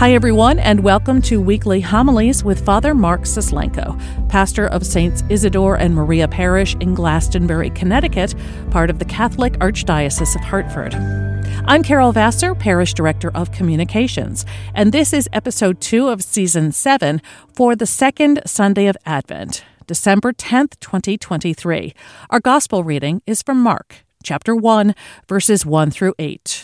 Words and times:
Hi, 0.00 0.14
everyone, 0.14 0.58
and 0.58 0.80
welcome 0.80 1.20
to 1.20 1.42
Weekly 1.42 1.82
Homilies 1.82 2.42
with 2.42 2.64
Father 2.64 2.94
Mark 2.94 3.24
Suslenko, 3.24 4.00
pastor 4.30 4.66
of 4.66 4.86
Saints 4.86 5.22
Isidore 5.28 5.74
and 5.76 5.94
Maria 5.94 6.26
Parish 6.26 6.74
in 6.76 6.94
Glastonbury, 6.94 7.68
Connecticut, 7.68 8.34
part 8.70 8.88
of 8.88 8.98
the 8.98 9.04
Catholic 9.04 9.52
Archdiocese 9.58 10.34
of 10.34 10.40
Hartford. 10.40 10.94
I'm 11.66 11.82
Carol 11.82 12.12
Vassar, 12.12 12.54
Parish 12.54 12.94
Director 12.94 13.30
of 13.34 13.52
Communications, 13.52 14.46
and 14.74 14.90
this 14.90 15.12
is 15.12 15.28
episode 15.34 15.82
two 15.82 16.08
of 16.08 16.24
season 16.24 16.72
seven 16.72 17.20
for 17.52 17.76
the 17.76 17.84
second 17.84 18.40
Sunday 18.46 18.86
of 18.86 18.96
Advent, 19.04 19.64
December 19.86 20.32
10th, 20.32 20.80
2023. 20.80 21.92
Our 22.30 22.40
gospel 22.40 22.84
reading 22.84 23.20
is 23.26 23.42
from 23.42 23.60
Mark, 23.60 23.96
chapter 24.24 24.56
1, 24.56 24.94
verses 25.28 25.66
1 25.66 25.90
through 25.90 26.14
8 26.18 26.59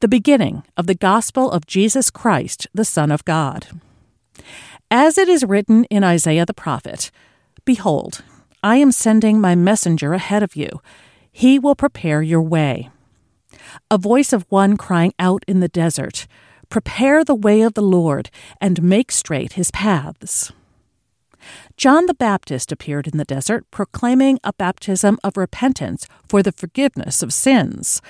the 0.00 0.08
beginning 0.08 0.62
of 0.76 0.86
the 0.86 0.94
gospel 0.94 1.50
of 1.50 1.66
Jesus 1.66 2.10
Christ, 2.10 2.68
the 2.72 2.84
Son 2.84 3.10
of 3.10 3.24
God. 3.24 3.66
As 4.90 5.18
it 5.18 5.28
is 5.28 5.44
written 5.44 5.84
in 5.84 6.04
Isaiah 6.04 6.46
the 6.46 6.54
prophet 6.54 7.10
Behold, 7.64 8.22
I 8.62 8.76
am 8.76 8.92
sending 8.92 9.40
my 9.40 9.54
messenger 9.54 10.14
ahead 10.14 10.42
of 10.42 10.56
you. 10.56 10.68
He 11.30 11.58
will 11.58 11.74
prepare 11.74 12.22
your 12.22 12.42
way. 12.42 12.90
A 13.90 13.98
voice 13.98 14.32
of 14.32 14.46
one 14.48 14.76
crying 14.76 15.12
out 15.18 15.44
in 15.46 15.60
the 15.60 15.68
desert 15.68 16.26
Prepare 16.70 17.24
the 17.24 17.34
way 17.34 17.62
of 17.62 17.74
the 17.74 17.82
Lord, 17.82 18.30
and 18.60 18.82
make 18.82 19.10
straight 19.10 19.54
his 19.54 19.70
paths. 19.70 20.52
John 21.76 22.06
the 22.06 22.14
Baptist 22.14 22.70
appeared 22.70 23.06
in 23.06 23.16
the 23.16 23.24
desert, 23.24 23.64
proclaiming 23.70 24.38
a 24.44 24.52
baptism 24.52 25.18
of 25.24 25.36
repentance 25.36 26.06
for 26.28 26.42
the 26.42 26.52
forgiveness 26.52 27.22
of 27.22 27.32
sins. 27.32 28.02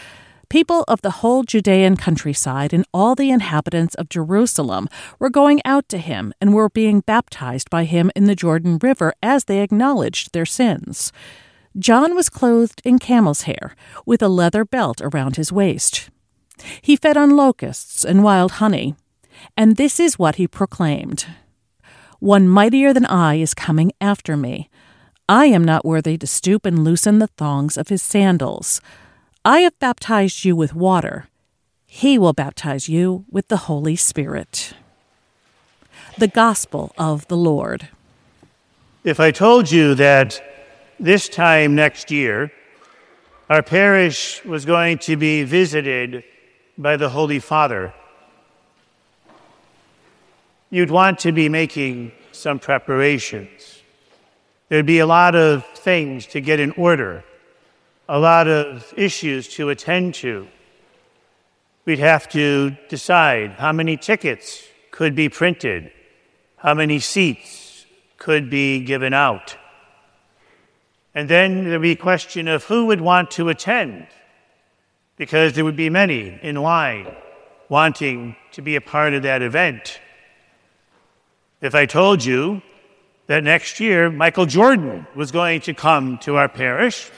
People 0.51 0.85
of 0.89 1.03
the 1.03 1.21
whole 1.21 1.43
Judean 1.43 1.97
countryside 1.97 2.73
and 2.73 2.87
all 2.95 3.15
the 3.15 3.31
inhabitants 3.31 3.95
of 3.97 4.09
Jerusalem 4.09 4.89
were 5.19 5.29
going 5.29 5.61
out 5.67 5.91
to 5.91 5.99
him 5.99 6.33
and 6.41 6.55
were 6.55 6.71
being 6.71 7.01
baptized 7.01 7.69
by 7.69 7.85
him 7.85 8.11
in 8.17 8.25
the 8.25 8.35
Jordan 8.35 8.79
River 8.81 9.13
as 9.23 9.45
they 9.45 9.61
acknowledged 9.61 10.33
their 10.33 10.47
sins. 10.47 11.13
John 11.79 12.15
was 12.15 12.31
clothed 12.31 12.81
in 12.83 12.99
camel's 12.99 13.43
hair, 13.43 13.77
with 14.07 14.23
a 14.23 14.29
leather 14.29 14.65
belt 14.65 15.03
around 15.03 15.37
his 15.37 15.53
waist. 15.53 16.09
He 16.81 16.97
fed 16.97 17.19
on 17.19 17.37
locusts 17.37 18.03
and 18.03 18.25
wild 18.25 18.53
honey, 18.53 18.95
and 19.55 19.77
this 19.77 20.01
is 20.01 20.19
what 20.19 20.37
he 20.37 20.49
proclaimed 20.49 21.27
One 22.21 22.49
mightier 22.49 22.95
than 22.95 23.05
I 23.05 23.35
is 23.35 23.53
coming 23.53 23.93
after 24.01 24.35
me. 24.35 24.71
I 25.29 25.45
am 25.45 25.63
not 25.63 25.85
worthy 25.85 26.17
to 26.17 26.27
stoop 26.27 26.65
and 26.65 26.83
loosen 26.83 27.19
the 27.19 27.27
thongs 27.27 27.77
of 27.77 27.89
his 27.89 28.03
sandals. 28.03 28.81
I 29.49 29.61
have 29.61 29.79
baptized 29.79 30.45
you 30.45 30.55
with 30.55 30.75
water. 30.75 31.27
He 31.87 32.19
will 32.19 32.35
baptize 32.35 32.87
you 32.87 33.25
with 33.31 33.49
the 33.49 33.65
Holy 33.65 33.97
Spirit. 33.97 34.75
The 36.19 36.29
Gospel 36.29 36.93
of 36.99 37.27
the 37.29 37.37
Lord. 37.39 37.89
If 39.05 39.19
I 39.19 39.31
told 39.31 39.71
you 39.71 39.95
that 39.95 40.39
this 41.01 41.31
time 41.31 41.75
next 41.75 42.11
year, 42.11 42.53
our 43.49 43.63
parish 43.63 44.45
was 44.45 44.67
going 44.67 44.99
to 44.99 45.17
be 45.17 45.45
visited 45.45 46.25
by 46.77 46.99
the 46.99 47.09
Holy 47.09 47.39
Father, 47.39 47.95
you'd 50.69 50.91
want 50.91 51.21
to 51.21 51.33
be 51.33 51.49
making 51.49 52.13
some 52.33 52.59
preparations. 52.59 53.81
There'd 54.69 54.85
be 54.85 54.99
a 54.99 55.07
lot 55.07 55.35
of 55.35 55.65
things 55.69 56.27
to 56.27 56.43
get 56.43 56.61
in 56.61 56.73
order 56.73 57.25
a 58.09 58.19
lot 58.19 58.49
of 58.49 58.93
issues 58.97 59.49
to 59.49 59.69
attend 59.69 60.15
to. 60.15 60.49
We'd 61.85 61.99
have 61.99 62.29
to 62.31 62.77
decide 62.89 63.53
how 63.53 63.73
many 63.73 63.97
tickets 63.97 64.63
could 64.91 65.15
be 65.15 65.29
printed, 65.29 65.93
how 66.57 66.75
many 66.75 67.01
seats 67.01 67.87
could 68.17 68.51
be 68.51 68.81
given 68.81 69.13
out. 69.13 69.57
And 71.15 71.29
then 71.29 71.65
there'd 71.65 71.83
be 71.83 71.93
a 71.93 71.97
question 71.97 72.49
of 72.49 72.65
who 72.65 72.87
would 72.87 73.01
want 73.01 73.31
to 73.33 73.49
attend, 73.49 74.07
because 75.17 75.53
there 75.53 75.65
would 75.65 75.77
be 75.77 75.91
many 75.91 76.39
in 76.43 76.57
line 76.57 77.15
wanting 77.69 78.37
to 78.53 78.63
be 78.63 78.77
a 78.77 78.81
part 78.81 79.13
of 79.13 79.23
that 79.23 79.43
event. 79.43 80.01
If 81.61 81.75
I 81.75 81.87
told 81.87 82.25
you 82.25 82.63
that 83.27 83.45
next 83.45 83.81
year 83.81 84.11
Michael 84.11 84.47
Jordan 84.47 85.07
was 85.15 85.31
going 85.31 85.61
to 85.63 85.75
come 85.75 86.19
to 86.19 86.37
our 86.37 86.49
parish, 86.49 87.11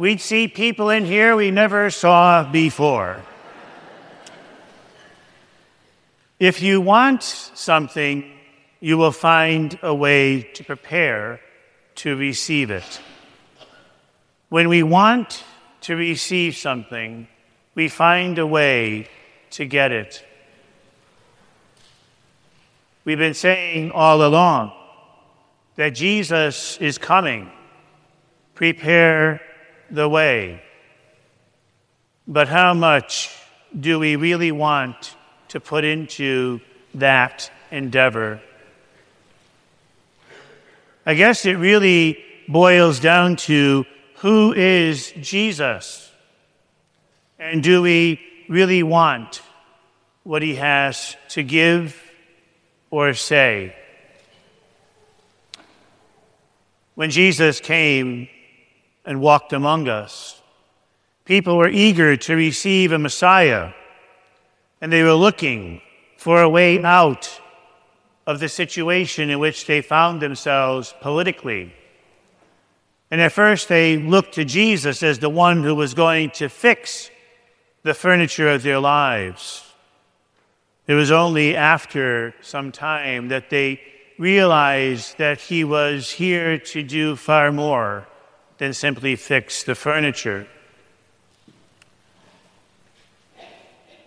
we'd 0.00 0.18
see 0.18 0.48
people 0.48 0.88
in 0.88 1.04
here 1.04 1.36
we 1.36 1.50
never 1.50 1.90
saw 1.90 2.42
before. 2.42 3.20
If 6.38 6.62
you 6.62 6.80
want 6.80 7.22
something, 7.22 8.32
you 8.80 8.96
will 8.96 9.12
find 9.12 9.78
a 9.82 9.94
way 9.94 10.40
to 10.54 10.64
prepare 10.64 11.38
to 11.96 12.16
receive 12.16 12.70
it. 12.70 12.98
When 14.48 14.70
we 14.70 14.82
want 14.82 15.44
to 15.82 15.96
receive 15.96 16.56
something, 16.56 17.28
we 17.74 17.88
find 17.88 18.38
a 18.38 18.46
way 18.46 19.06
to 19.50 19.66
get 19.66 19.92
it. 19.92 20.24
We've 23.04 23.18
been 23.18 23.34
saying 23.34 23.90
all 23.90 24.26
along 24.26 24.72
that 25.76 25.90
Jesus 25.90 26.78
is 26.78 26.96
coming. 26.96 27.50
Prepare 28.54 29.42
the 29.90 30.08
way. 30.08 30.62
But 32.26 32.48
how 32.48 32.74
much 32.74 33.34
do 33.78 33.98
we 33.98 34.16
really 34.16 34.52
want 34.52 35.16
to 35.48 35.60
put 35.60 35.84
into 35.84 36.60
that 36.94 37.50
endeavor? 37.70 38.40
I 41.04 41.14
guess 41.14 41.46
it 41.46 41.54
really 41.54 42.22
boils 42.48 43.00
down 43.00 43.36
to 43.36 43.84
who 44.16 44.52
is 44.52 45.12
Jesus? 45.20 46.12
And 47.38 47.62
do 47.62 47.80
we 47.80 48.20
really 48.48 48.82
want 48.82 49.40
what 50.24 50.42
he 50.42 50.56
has 50.56 51.16
to 51.30 51.42
give 51.42 52.00
or 52.90 53.14
say? 53.14 53.74
When 56.94 57.10
Jesus 57.10 57.60
came 57.60 58.28
and 59.04 59.20
walked 59.20 59.52
among 59.52 59.88
us. 59.88 60.40
People 61.24 61.56
were 61.56 61.68
eager 61.68 62.16
to 62.16 62.34
receive 62.34 62.92
a 62.92 62.98
Messiah, 62.98 63.72
and 64.80 64.92
they 64.92 65.02
were 65.02 65.14
looking 65.14 65.80
for 66.16 66.42
a 66.42 66.48
way 66.48 66.82
out 66.82 67.40
of 68.26 68.40
the 68.40 68.48
situation 68.48 69.30
in 69.30 69.38
which 69.38 69.66
they 69.66 69.80
found 69.80 70.20
themselves 70.20 70.94
politically. 71.00 71.72
And 73.10 73.20
at 73.20 73.32
first, 73.32 73.68
they 73.68 73.96
looked 73.96 74.34
to 74.34 74.44
Jesus 74.44 75.02
as 75.02 75.18
the 75.18 75.30
one 75.30 75.62
who 75.62 75.74
was 75.74 75.94
going 75.94 76.30
to 76.32 76.48
fix 76.48 77.10
the 77.82 77.94
furniture 77.94 78.48
of 78.48 78.62
their 78.62 78.78
lives. 78.78 79.64
It 80.86 80.94
was 80.94 81.10
only 81.10 81.56
after 81.56 82.34
some 82.40 82.72
time 82.72 83.28
that 83.28 83.50
they 83.50 83.80
realized 84.18 85.18
that 85.18 85.40
he 85.40 85.64
was 85.64 86.10
here 86.10 86.58
to 86.58 86.82
do 86.82 87.16
far 87.16 87.50
more 87.50 88.06
than 88.60 88.74
simply 88.74 89.16
fix 89.16 89.64
the 89.64 89.74
furniture. 89.74 90.46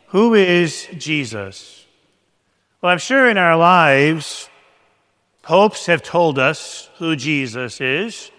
Who 0.10 0.36
is 0.36 0.88
Jesus? 0.96 1.88
Well, 2.80 2.92
I'm 2.92 3.00
sure 3.00 3.28
in 3.32 3.40
our 3.40 3.58
lives, 3.58 4.48
popes 5.42 5.88
have 5.88 6.04
told 6.04 6.38
us 6.38 6.88
who 7.00 7.16
Jesus 7.16 7.82
is, 7.82 8.30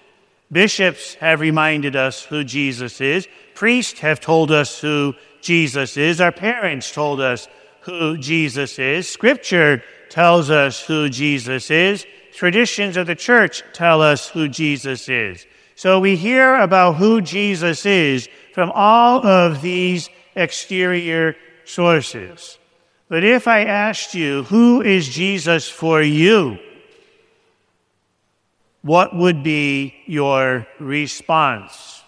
bishops 0.52 1.14
have 1.14 1.40
reminded 1.40 1.96
us 1.96 2.22
who 2.22 2.44
Jesus 2.44 3.00
is, 3.00 3.26
priests 3.56 3.98
have 3.98 4.20
told 4.20 4.52
us 4.52 4.80
who 4.80 5.14
Jesus 5.40 5.96
is, 5.96 6.20
our 6.20 6.30
parents 6.30 6.92
told 6.92 7.20
us 7.20 7.48
who 7.80 8.16
Jesus 8.18 8.78
is, 8.78 9.08
Scripture 9.08 9.82
tells 10.10 10.48
us 10.48 10.80
who 10.80 11.08
Jesus 11.08 11.72
is, 11.72 12.06
traditions 12.32 12.96
of 12.96 13.08
the 13.08 13.16
church 13.16 13.64
tell 13.72 14.00
us 14.00 14.28
who 14.28 14.46
Jesus 14.46 15.08
is. 15.08 15.44
So 15.76 16.00
we 16.00 16.16
hear 16.16 16.56
about 16.56 16.96
who 16.96 17.20
Jesus 17.20 17.84
is 17.84 18.28
from 18.52 18.70
all 18.74 19.26
of 19.26 19.60
these 19.60 20.08
exterior 20.36 21.36
sources. 21.64 22.58
But 23.08 23.24
if 23.24 23.48
I 23.48 23.64
asked 23.64 24.14
you, 24.14 24.44
who 24.44 24.82
is 24.82 25.08
Jesus 25.08 25.68
for 25.68 26.00
you? 26.00 26.58
What 28.82 29.16
would 29.16 29.42
be 29.42 29.94
your 30.06 30.66
response? 30.78 32.02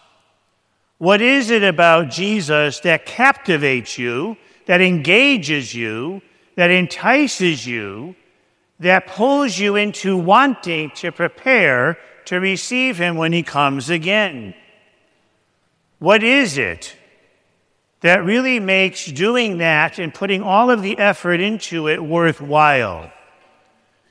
What 0.99 1.21
is 1.21 1.51
it 1.51 1.63
about 1.63 2.11
Jesus 2.11 2.81
that 2.81 3.07
captivates 3.07 3.99
you, 3.99 4.37
that 4.67 4.81
engages 4.81 5.75
you, 5.75 6.23
that 6.57 6.71
entices 6.71 7.67
you, 7.67 8.15
that 8.81 9.07
pulls 9.07 9.59
you 9.59 9.77
into 9.77 10.17
wanting 10.17 10.91
to 10.97 11.13
prepare 11.13 11.99
to 12.27 12.39
receive 12.39 12.99
him 12.99 13.17
when 13.17 13.33
he 13.33 13.43
comes 13.43 13.91
again. 13.91 14.55
What 15.99 16.23
is 16.23 16.59
it 16.59 16.95
that 18.01 18.25
really 18.25 18.61
makes 18.61 19.07
doing 19.07 19.59
that 19.59 19.99
and 19.99 20.13
putting 20.13 20.43
all 20.43 20.71
of 20.71 20.83
the 20.83 20.99
effort 20.99 21.41
into 21.41 21.89
it 21.89 22.03
worthwhile, 22.03 23.11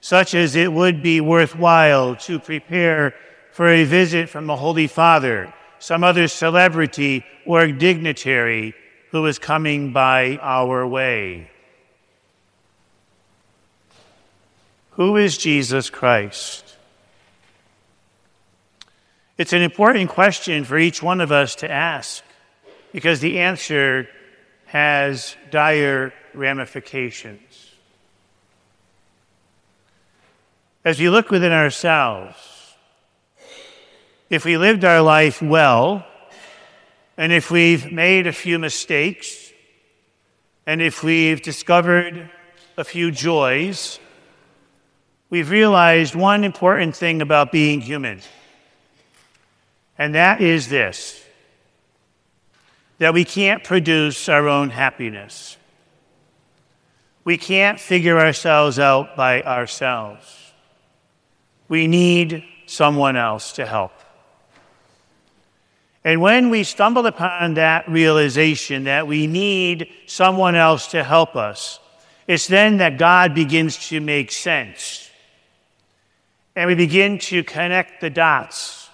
such 0.01 0.33
as 0.33 0.55
it 0.55 0.73
would 0.73 1.03
be 1.03 1.21
worthwhile 1.21 2.15
to 2.15 2.39
prepare 2.39 3.13
for 3.51 3.69
a 3.69 3.83
visit 3.83 4.27
from 4.27 4.47
the 4.47 4.55
Holy 4.55 4.87
Father, 4.87 5.53
some 5.79 6.03
other 6.03 6.27
celebrity 6.27 7.23
or 7.45 7.67
dignitary 7.67 8.73
who 9.11 9.25
is 9.27 9.39
coming 9.39 9.93
by 9.93 10.37
our 10.41 10.85
way. 10.85 11.49
Who 14.91 15.15
is 15.17 15.37
Jesus 15.37 15.89
Christ? 15.89 16.64
It's 19.37 19.51
an 19.51 19.61
important 19.61 20.09
question 20.09 20.63
for 20.63 20.77
each 20.77 21.03
one 21.03 21.19
of 21.19 21.31
us 21.31 21.55
to 21.55 21.69
ask 21.69 22.23
because 22.93 23.19
the 23.19 23.39
answer 23.39 24.07
has 24.67 25.35
dire 25.51 26.13
ramifications. 26.33 27.71
As 30.85 30.99
we 30.99 31.09
look 31.09 31.31
within 31.31 31.51
ourselves, 31.51 32.37
if 34.29 34.45
we 34.45 34.57
lived 34.57 34.85
our 34.85 35.01
life 35.01 35.41
well, 35.41 36.05
and 37.17 37.33
if 37.33 37.51
we've 37.51 37.91
made 37.91 38.27
a 38.27 38.33
few 38.33 38.57
mistakes, 38.57 39.51
and 40.65 40.81
if 40.81 41.03
we've 41.03 41.41
discovered 41.41 42.29
a 42.77 42.83
few 42.83 43.11
joys, 43.11 43.99
we've 45.29 45.49
realized 45.49 46.15
one 46.15 46.43
important 46.43 46.95
thing 46.95 47.21
about 47.21 47.51
being 47.51 47.81
human, 47.81 48.21
and 49.97 50.15
that 50.15 50.41
is 50.41 50.67
this 50.69 51.21
that 52.97 53.13
we 53.13 53.25
can't 53.25 53.61
produce 53.61 54.29
our 54.29 54.47
own 54.47 54.69
happiness. 54.69 55.57
We 57.25 57.37
can't 57.37 57.77
figure 57.77 58.17
ourselves 58.17 58.79
out 58.79 59.17
by 59.17 59.41
ourselves. 59.41 60.53
We 61.67 61.87
need 61.87 62.45
someone 62.67 63.17
else 63.17 63.51
to 63.53 63.65
help. 63.65 63.91
And 66.05 66.21
when 66.21 66.51
we 66.51 66.63
stumble 66.63 67.05
upon 67.07 67.55
that 67.55 67.89
realization 67.89 68.83
that 68.83 69.07
we 69.07 69.25
need 69.27 69.89
someone 70.05 70.55
else 70.55 70.87
to 70.91 71.03
help 71.03 71.35
us, 71.35 71.79
it's 72.27 72.47
then 72.47 72.77
that 72.77 72.97
God 72.97 73.33
begins 73.33 73.89
to 73.89 73.99
make 73.99 74.31
sense. 74.31 75.09
And 76.55 76.67
we 76.67 76.75
begin 76.75 77.17
to 77.19 77.43
connect 77.43 78.01
the 78.01 78.09
dots 78.09 78.84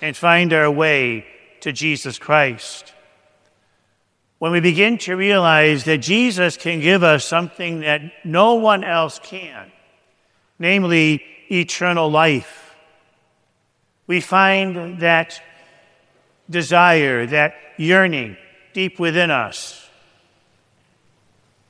and 0.00 0.16
find 0.16 0.52
our 0.52 0.70
way 0.70 1.26
to 1.60 1.72
Jesus 1.72 2.18
Christ 2.18 2.94
when 4.38 4.52
we 4.52 4.60
begin 4.60 4.98
to 4.98 5.16
realize 5.16 5.84
that 5.84 5.98
Jesus 5.98 6.56
can 6.56 6.80
give 6.80 7.02
us 7.02 7.24
something 7.24 7.80
that 7.80 8.02
no 8.24 8.54
one 8.54 8.84
else 8.84 9.18
can, 9.22 9.72
namely 10.58 11.22
eternal 11.50 12.08
life, 12.08 12.76
we 14.06 14.20
find 14.20 15.00
that 15.00 15.42
desire, 16.48 17.26
that 17.26 17.54
yearning 17.76 18.36
deep 18.72 18.98
within 18.98 19.30
us, 19.30 19.88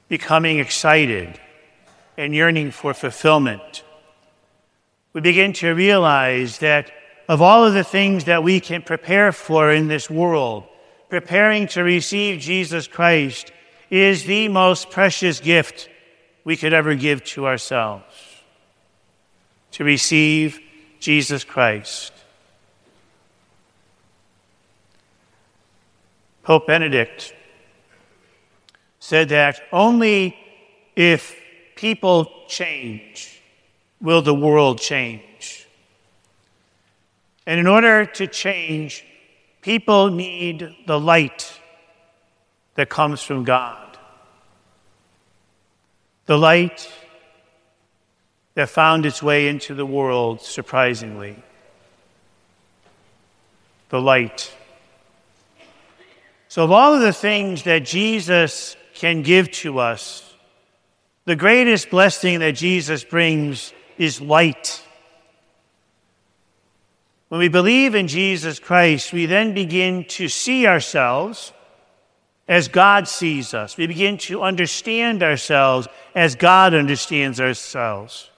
becoming 0.08 0.58
excited 0.58 1.40
and 2.18 2.34
yearning 2.34 2.70
for 2.70 2.92
fulfillment. 2.92 3.82
We 5.14 5.20
begin 5.22 5.54
to 5.54 5.72
realize 5.72 6.58
that 6.58 6.92
of 7.28 7.42
all 7.42 7.64
of 7.64 7.74
the 7.74 7.84
things 7.84 8.24
that 8.24 8.42
we 8.42 8.58
can 8.58 8.80
prepare 8.82 9.30
for 9.32 9.70
in 9.70 9.86
this 9.86 10.08
world, 10.08 10.64
preparing 11.10 11.66
to 11.68 11.84
receive 11.84 12.40
Jesus 12.40 12.88
Christ 12.88 13.52
is 13.90 14.24
the 14.24 14.48
most 14.48 14.90
precious 14.90 15.38
gift 15.38 15.88
we 16.44 16.56
could 16.56 16.72
ever 16.72 16.94
give 16.94 17.22
to 17.24 17.46
ourselves. 17.46 18.04
To 19.72 19.84
receive 19.84 20.58
Jesus 20.98 21.44
Christ. 21.44 22.12
Pope 26.42 26.66
Benedict 26.66 27.34
said 29.00 29.28
that 29.28 29.60
only 29.70 30.34
if 30.96 31.36
people 31.76 32.30
change 32.48 33.42
will 34.00 34.22
the 34.22 34.34
world 34.34 34.80
change. 34.80 35.22
And 37.48 37.58
in 37.58 37.66
order 37.66 38.06
to 38.06 38.28
change, 38.28 39.04
People 39.68 40.10
need 40.10 40.74
the 40.86 40.98
light 40.98 41.60
that 42.74 42.88
comes 42.88 43.22
from 43.22 43.44
God. 43.44 43.98
The 46.26 46.38
light 46.38 46.90
that 48.54 48.68
found 48.68 49.04
its 49.04 49.22
way 49.22 49.48
into 49.48 49.74
the 49.74 49.86
world, 49.86 50.40
surprisingly. 50.40 51.42
The 53.88 54.00
light. 54.00 54.54
So, 56.48 56.64
of 56.64 56.70
all 56.70 56.94
of 56.94 57.00
the 57.00 57.12
things 57.12 57.64
that 57.64 57.84
Jesus 57.84 58.76
can 58.94 59.22
give 59.22 59.50
to 59.50 59.78
us, 59.78 60.34
the 61.24 61.36
greatest 61.36 61.90
blessing 61.90 62.40
that 62.40 62.52
Jesus 62.52 63.04
brings 63.04 63.72
is 63.96 64.20
light. 64.20 64.82
When 67.28 67.40
we 67.40 67.48
believe 67.48 67.94
in 67.94 68.08
Jesus 68.08 68.58
Christ, 68.58 69.12
we 69.12 69.26
then 69.26 69.52
begin 69.52 70.04
to 70.04 70.28
see 70.28 70.66
ourselves 70.66 71.52
as 72.46 72.68
God 72.68 73.06
sees 73.06 73.52
us. 73.52 73.76
We 73.76 73.86
begin 73.86 74.16
to 74.18 74.42
understand 74.42 75.22
ourselves 75.22 75.88
as 76.14 76.34
God 76.34 76.72
understands 76.72 77.40
ourselves. 77.40 78.30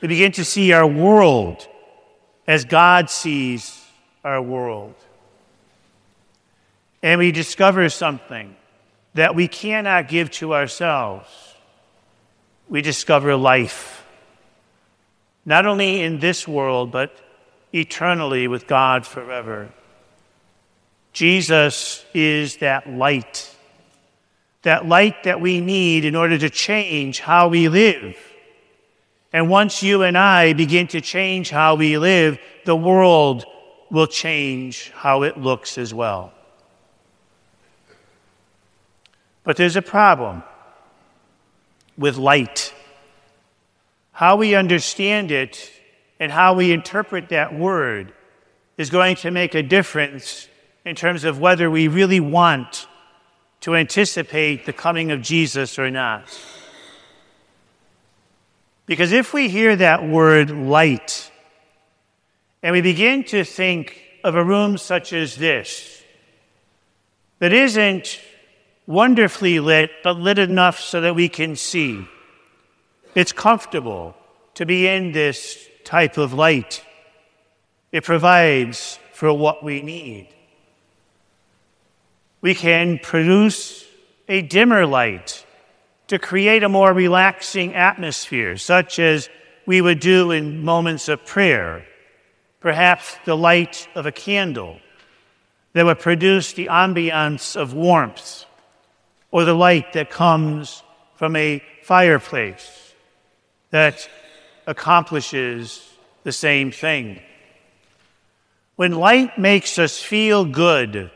We 0.00 0.08
begin 0.08 0.32
to 0.32 0.44
see 0.44 0.72
our 0.72 0.86
world 0.86 1.68
as 2.46 2.64
God 2.64 3.10
sees 3.10 3.78
our 4.24 4.40
world. 4.40 4.94
And 7.02 7.18
we 7.18 7.32
discover 7.32 7.88
something 7.90 8.56
that 9.14 9.34
we 9.34 9.48
cannot 9.48 10.08
give 10.08 10.30
to 10.30 10.54
ourselves. 10.54 11.28
We 12.68 12.80
discover 12.80 13.36
life, 13.36 14.04
not 15.44 15.66
only 15.66 16.00
in 16.00 16.20
this 16.20 16.48
world, 16.48 16.90
but 16.90 17.14
eternally 17.72 18.48
with 18.48 18.66
God 18.66 19.06
forever. 19.06 19.70
Jesus 21.12 22.04
is 22.14 22.58
that 22.58 22.88
light, 22.88 23.54
that 24.62 24.86
light 24.86 25.24
that 25.24 25.40
we 25.40 25.60
need 25.60 26.04
in 26.04 26.14
order 26.14 26.38
to 26.38 26.50
change 26.50 27.20
how 27.20 27.48
we 27.48 27.68
live. 27.68 28.16
And 29.32 29.48
once 29.48 29.82
you 29.82 30.02
and 30.02 30.18
I 30.18 30.52
begin 30.52 30.88
to 30.88 31.00
change 31.00 31.50
how 31.50 31.76
we 31.76 31.98
live, 31.98 32.38
the 32.64 32.76
world 32.76 33.44
will 33.90 34.06
change 34.06 34.90
how 34.94 35.22
it 35.22 35.36
looks 35.36 35.78
as 35.78 35.92
well. 35.94 36.32
But 39.42 39.56
there's 39.56 39.76
a 39.76 39.82
problem 39.82 40.42
with 41.96 42.16
light. 42.16 42.72
How 44.12 44.36
we 44.36 44.54
understand 44.54 45.30
it 45.30 45.72
and 46.20 46.30
how 46.30 46.52
we 46.52 46.70
interpret 46.70 47.30
that 47.30 47.58
word 47.58 48.12
is 48.76 48.90
going 48.90 49.16
to 49.16 49.30
make 49.30 49.54
a 49.54 49.62
difference 49.62 50.48
in 50.84 50.94
terms 50.94 51.24
of 51.24 51.40
whether 51.40 51.70
we 51.70 51.88
really 51.88 52.20
want 52.20 52.86
to 53.60 53.74
anticipate 53.74 54.66
the 54.66 54.72
coming 54.72 55.10
of 55.10 55.22
Jesus 55.22 55.78
or 55.78 55.90
not. 55.90 56.24
Because 58.86 59.12
if 59.12 59.32
we 59.32 59.48
hear 59.48 59.76
that 59.76 60.06
word 60.06 60.50
light 60.50 61.30
and 62.62 62.72
we 62.72 62.80
begin 62.80 63.24
to 63.24 63.44
think 63.44 64.02
of 64.22 64.34
a 64.34 64.44
room 64.44 64.76
such 64.76 65.12
as 65.12 65.36
this, 65.36 66.02
that 67.38 67.52
isn't 67.52 68.20
wonderfully 68.86 69.60
lit, 69.60 69.90
but 70.02 70.18
lit 70.18 70.38
enough 70.38 70.80
so 70.80 71.00
that 71.00 71.14
we 71.14 71.28
can 71.28 71.56
see, 71.56 72.06
it's 73.14 73.32
comfortable 73.32 74.14
to 74.54 74.66
be 74.66 74.86
in 74.86 75.12
this 75.12 75.69
type 75.90 76.18
of 76.18 76.32
light. 76.32 76.84
It 77.90 78.04
provides 78.04 79.00
for 79.12 79.32
what 79.32 79.64
we 79.64 79.82
need. 79.82 80.28
We 82.40 82.54
can 82.54 83.00
produce 83.00 83.84
a 84.28 84.40
dimmer 84.40 84.86
light 84.86 85.44
to 86.06 86.20
create 86.20 86.62
a 86.62 86.68
more 86.68 86.92
relaxing 86.92 87.74
atmosphere, 87.74 88.56
such 88.56 89.00
as 89.00 89.28
we 89.66 89.80
would 89.80 89.98
do 89.98 90.30
in 90.30 90.62
moments 90.64 91.08
of 91.08 91.26
prayer. 91.26 91.84
Perhaps 92.60 93.16
the 93.24 93.36
light 93.36 93.88
of 93.96 94.06
a 94.06 94.12
candle 94.12 94.78
that 95.72 95.84
would 95.84 95.98
produce 95.98 96.52
the 96.52 96.66
ambiance 96.66 97.56
of 97.56 97.74
warmth, 97.74 98.44
or 99.32 99.44
the 99.44 99.54
light 99.54 99.92
that 99.94 100.08
comes 100.08 100.84
from 101.16 101.34
a 101.34 101.60
fireplace 101.82 102.94
that 103.70 104.08
accomplishes 104.70 105.84
the 106.22 106.30
same 106.32 106.70
thing. 106.70 107.20
When 108.76 108.92
light 108.92 109.36
makes 109.36 109.78
us 109.78 110.00
feel 110.00 110.44
good, 110.44 111.10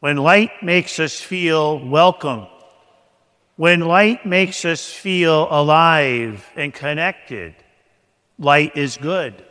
when 0.00 0.18
light 0.18 0.62
makes 0.62 1.00
us 1.00 1.18
feel 1.18 1.78
welcome, 1.78 2.46
when 3.56 3.80
light 3.80 4.26
makes 4.26 4.66
us 4.66 4.92
feel 4.92 5.48
alive 5.50 6.46
and 6.56 6.74
connected, 6.74 7.54
light 8.38 8.76
is 8.76 8.98
good. 8.98 9.42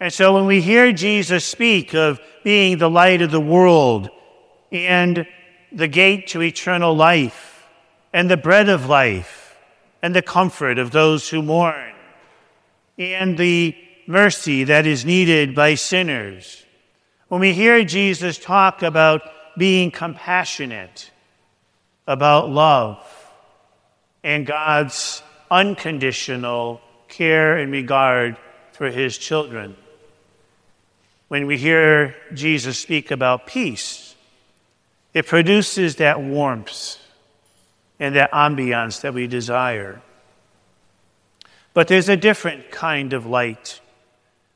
And 0.00 0.10
so 0.12 0.34
when 0.34 0.46
we 0.46 0.62
hear 0.62 0.92
Jesus 0.92 1.44
speak 1.44 1.94
of 1.94 2.20
being 2.42 2.78
the 2.78 2.90
light 2.90 3.20
of 3.20 3.30
the 3.30 3.40
world 3.40 4.08
and 4.72 5.26
the 5.70 5.88
gate 5.88 6.28
to 6.28 6.42
eternal 6.42 6.96
life 6.96 7.68
and 8.14 8.30
the 8.30 8.36
bread 8.38 8.70
of 8.70 8.88
life 8.88 9.56
and 10.00 10.14
the 10.16 10.22
comfort 10.22 10.78
of 10.78 10.90
those 10.90 11.28
who 11.28 11.42
mourn 11.42 11.93
and 12.98 13.36
the 13.36 13.76
mercy 14.06 14.64
that 14.64 14.86
is 14.86 15.04
needed 15.04 15.54
by 15.54 15.74
sinners, 15.74 16.64
when 17.28 17.40
we 17.40 17.52
hear 17.52 17.84
Jesus 17.84 18.38
talk 18.38 18.82
about 18.82 19.22
being 19.56 19.90
compassionate, 19.90 21.10
about 22.06 22.50
love, 22.50 22.98
and 24.22 24.46
God's 24.46 25.22
unconditional 25.50 26.80
care 27.08 27.56
and 27.56 27.72
regard 27.72 28.36
for 28.72 28.90
his 28.90 29.16
children, 29.16 29.76
when 31.28 31.46
we 31.46 31.56
hear 31.56 32.14
Jesus 32.32 32.78
speak 32.78 33.10
about 33.10 33.46
peace, 33.46 34.14
it 35.14 35.26
produces 35.26 35.96
that 35.96 36.20
warmth 36.20 36.98
and 37.98 38.16
that 38.16 38.32
ambiance 38.32 39.00
that 39.00 39.14
we 39.14 39.26
desire. 39.26 40.02
But 41.74 41.88
there's 41.88 42.08
a 42.08 42.16
different 42.16 42.70
kind 42.70 43.12
of 43.12 43.26
light. 43.26 43.80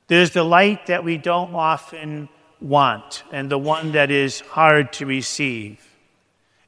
There's 0.06 0.30
the 0.30 0.44
light 0.44 0.87
that 0.87 1.04
we 1.04 1.18
don't 1.18 1.54
often 1.54 2.28
want 2.60 3.25
and 3.30 3.50
the 3.50 3.58
one 3.58 3.92
that 3.92 4.10
is 4.10 4.40
hard 4.40 4.92
to 4.94 5.06
receive. 5.06 5.84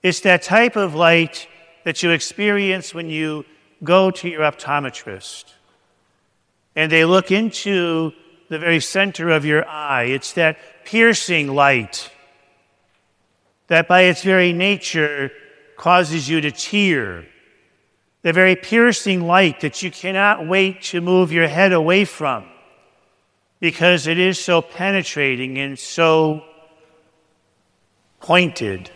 It's 0.02 0.20
that 0.20 0.42
type 0.42 0.76
of 0.76 0.94
light 0.94 1.48
that 1.84 2.02
you 2.02 2.10
experience 2.10 2.92
when 2.92 3.08
you 3.08 3.44
go 3.82 4.10
to 4.10 4.28
your 4.28 4.42
optometrist 4.42 5.44
and 6.76 6.90
they 6.90 7.04
look 7.04 7.30
into 7.30 8.12
the 8.48 8.58
very 8.58 8.80
center 8.80 9.30
of 9.30 9.44
your 9.44 9.66
eye. 9.68 10.04
It's 10.04 10.32
that 10.34 10.58
piercing 10.84 11.48
light 11.54 12.10
that, 13.68 13.86
by 13.86 14.02
its 14.02 14.22
very 14.22 14.52
nature, 14.52 15.30
causes 15.76 16.28
you 16.28 16.40
to 16.40 16.50
tear. 16.50 17.26
The 18.22 18.32
very 18.32 18.56
piercing 18.56 19.26
light 19.26 19.60
that 19.60 19.82
you 19.82 19.90
cannot 19.90 20.46
wait 20.46 20.82
to 20.82 21.00
move 21.00 21.32
your 21.32 21.48
head 21.48 21.72
away 21.72 22.04
from 22.04 22.44
because 23.60 24.06
it 24.06 24.18
is 24.18 24.38
so 24.38 24.62
penetrating 24.62 25.58
and 25.58 25.78
so 25.78 26.42
pointed. 28.20 28.90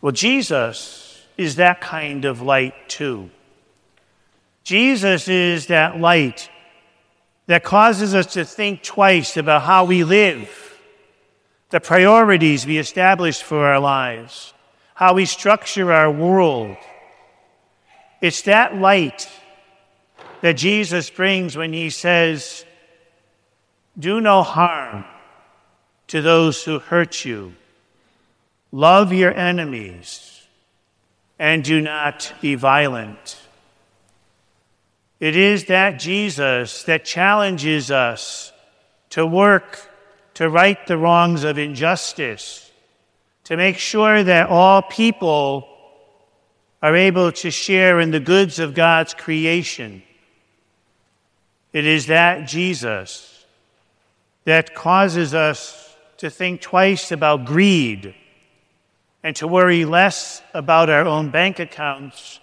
Well, 0.00 0.12
Jesus 0.12 1.24
is 1.36 1.56
that 1.56 1.80
kind 1.80 2.24
of 2.24 2.40
light 2.40 2.88
too. 2.88 3.30
Jesus 4.62 5.28
is 5.28 5.66
that 5.66 5.98
light 6.00 6.50
that 7.46 7.62
causes 7.62 8.14
us 8.14 8.26
to 8.34 8.44
think 8.44 8.82
twice 8.82 9.36
about 9.36 9.62
how 9.62 9.84
we 9.84 10.04
live, 10.04 10.78
the 11.70 11.80
priorities 11.80 12.66
we 12.66 12.78
establish 12.78 13.40
for 13.40 13.66
our 13.66 13.78
lives, 13.78 14.52
how 14.94 15.14
we 15.14 15.24
structure 15.24 15.92
our 15.92 16.10
world. 16.10 16.76
It's 18.20 18.42
that 18.42 18.76
light 18.76 19.28
that 20.40 20.54
Jesus 20.54 21.10
brings 21.10 21.56
when 21.56 21.72
he 21.72 21.90
says, 21.90 22.64
Do 23.98 24.20
no 24.20 24.42
harm 24.42 25.04
to 26.08 26.22
those 26.22 26.64
who 26.64 26.78
hurt 26.78 27.24
you, 27.24 27.54
love 28.72 29.12
your 29.12 29.34
enemies, 29.34 30.46
and 31.38 31.64
do 31.64 31.80
not 31.80 32.32
be 32.40 32.54
violent. 32.54 33.38
It 35.18 35.34
is 35.36 35.66
that 35.66 35.98
Jesus 35.98 36.84
that 36.84 37.04
challenges 37.04 37.90
us 37.90 38.52
to 39.10 39.26
work 39.26 39.90
to 40.34 40.48
right 40.50 40.86
the 40.86 40.98
wrongs 40.98 41.44
of 41.44 41.56
injustice, 41.56 42.70
to 43.44 43.56
make 43.56 43.78
sure 43.78 44.22
that 44.22 44.50
all 44.50 44.82
people 44.82 45.66
are 46.82 46.94
able 46.94 47.32
to 47.32 47.50
share 47.50 48.00
in 48.00 48.10
the 48.10 48.20
goods 48.20 48.58
of 48.58 48.74
God's 48.74 49.14
creation. 49.14 50.02
It 51.72 51.86
is 51.86 52.06
that 52.06 52.46
Jesus 52.46 53.44
that 54.44 54.74
causes 54.74 55.34
us 55.34 55.96
to 56.18 56.30
think 56.30 56.60
twice 56.60 57.12
about 57.12 57.44
greed 57.44 58.14
and 59.22 59.34
to 59.36 59.46
worry 59.46 59.84
less 59.84 60.40
about 60.54 60.88
our 60.88 61.04
own 61.04 61.30
bank 61.30 61.58
accounts 61.58 62.40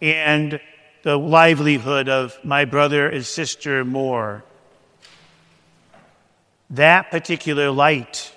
and 0.00 0.58
the 1.02 1.16
livelihood 1.18 2.08
of 2.08 2.38
my 2.42 2.64
brother 2.64 3.08
and 3.08 3.24
sister 3.24 3.84
more. 3.84 4.42
That 6.70 7.10
particular 7.10 7.70
light 7.70 8.32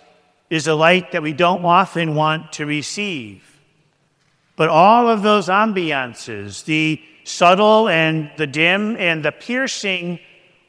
is 0.49 0.67
a 0.67 0.75
light 0.75 1.13
that 1.13 1.23
we 1.23 1.33
don't 1.33 1.63
often 1.63 2.13
want 2.13 2.53
to 2.53 2.65
receive. 2.65 3.50
But 4.61 4.69
all 4.69 5.09
of 5.09 5.23
those 5.23 5.47
ambiances, 5.47 6.65
the 6.65 7.01
subtle 7.23 7.89
and 7.89 8.29
the 8.37 8.45
dim 8.45 8.95
and 8.95 9.25
the 9.25 9.31
piercing, 9.31 10.19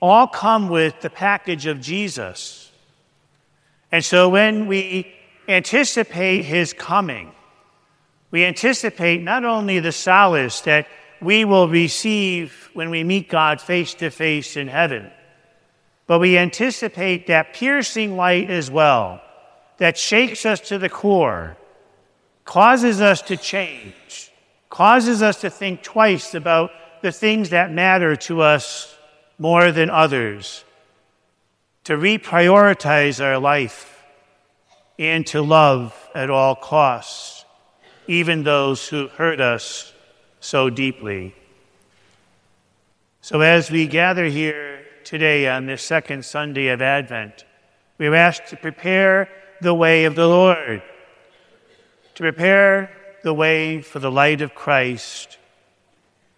all 0.01 0.27
come 0.27 0.71
with 0.71 0.99
the 1.03 1.11
package 1.11 1.67
of 1.67 1.79
Jesus. 1.79 2.73
And 3.93 4.03
so 4.03 4.31
when 4.31 4.67
we 4.67 5.13
anticipate 5.47 6.47
his 6.47 6.73
coming, 6.73 7.33
we 8.31 8.47
anticipate 8.47 9.21
not 9.21 9.45
only 9.45 9.79
the 9.79 9.93
solace 9.93 10.63
that 10.63 10.87
we 11.21 11.45
will 11.45 11.69
receive 11.69 12.71
when 12.73 12.89
we 12.89 13.05
meet 13.05 13.29
God 13.29 13.61
face 13.61 13.93
to 13.97 14.09
face 14.09 14.57
in 14.57 14.69
heaven. 14.69 15.11
But 16.07 16.19
we 16.19 16.39
anticipate 16.39 17.27
that 17.27 17.53
piercing 17.53 18.17
light 18.17 18.49
as 18.49 18.71
well, 18.71 19.21
that 19.77 19.99
shakes 19.99 20.47
us 20.47 20.61
to 20.61 20.79
the 20.79 20.89
core, 20.89 21.59
causes 22.45 23.01
us 23.01 23.23
to 23.23 23.37
change, 23.37 24.33
causes 24.69 25.23
us 25.23 25.41
to 25.41 25.51
think 25.51 25.83
twice 25.83 26.35
about 26.35 26.71
the 27.03 27.13
things 27.13 27.51
that 27.51 27.73
matter 27.73 28.17
to 28.17 28.41
us 28.41 28.97
more 29.39 29.73
than 29.73 29.91
others, 29.91 30.65
to 31.85 31.95
reprioritize 31.95 33.23
our 33.23 33.39
life, 33.39 34.05
and 34.99 35.27
to 35.27 35.43
love 35.43 35.95
at 36.15 36.31
all 36.31 36.55
costs, 36.55 37.45
even 38.07 38.45
those 38.45 38.89
who 38.89 39.09
hurt 39.09 39.41
us 39.41 39.93
so 40.41 40.71
deeply. 40.71 41.35
So, 43.21 43.41
as 43.41 43.71
we 43.71 43.87
gather 43.87 44.27
here 44.27 44.85
today 45.05 45.49
on 45.49 45.67
this 45.67 45.83
second 45.83 46.25
Sunday 46.25 46.69
of 46.69 46.83
Advent, 46.83 47.45
we're 47.99 48.15
asked 48.15 48.49
to 48.49 48.57
prepare 48.57 49.29
the 49.61 49.75
way 49.75 50.05
of 50.05 50.15
the 50.15 50.27
Lord, 50.27 50.83
to 52.23 52.33
prepare 52.33 52.89
the 53.25 53.35
way 53.35 53.83
for 53.83 53.99
the 53.99 54.11
light 54.11 54.43
of 54.43 54.55
Christ, 54.55 55.39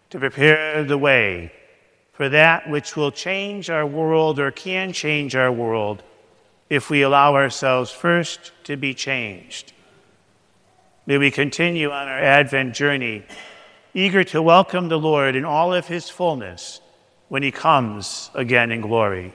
to 0.09 0.19
prepare 0.19 0.83
the 0.83 0.97
way 0.97 1.53
for 2.14 2.31
that 2.31 2.71
which 2.71 2.97
will 2.97 3.11
change 3.11 3.69
our 3.69 3.85
world 3.85 4.38
or 4.38 4.50
can 4.50 4.95
change 4.95 5.37
our 5.37 5.53
world 5.53 6.03
if 6.71 6.88
we 6.88 7.03
allow 7.03 7.35
ourselves 7.35 7.91
first 7.91 8.53
to 8.64 8.79
be 8.79 8.95
changed. 8.95 9.75
May 11.05 11.19
we 11.19 11.31
continue 11.31 11.91
on 11.91 12.09
our 12.09 12.19
Advent 12.19 12.75
journey 12.75 13.23
eager 13.93 14.25
to 14.25 14.41
welcome 14.41 14.88
the 14.88 14.99
Lord 14.99 15.37
in 15.37 15.45
all 15.45 15.75
of 15.75 15.87
his 15.87 16.09
fullness 16.09 16.81
when 17.29 17.43
he 17.43 17.50
comes 17.50 18.31
again 18.33 18.73
in 18.73 18.81
glory. 18.81 19.35